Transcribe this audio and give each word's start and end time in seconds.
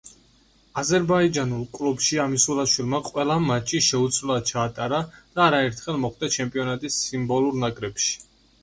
აზერბაიჯანულ 0.81 1.67
კლუბში 1.75 2.17
ამისულაშვილმა 2.23 3.03
ყველა 3.11 3.37
მატჩი 3.45 3.83
შეუცვლელად 3.89 4.51
ჩაატარა 4.55 5.03
და 5.21 5.45
არაერთხელ 5.51 6.03
მოხვდა 6.07 6.33
ჩემპიონატის 6.39 7.01
სიმბოლურ 7.07 7.63
ნაკრებში. 7.69 8.21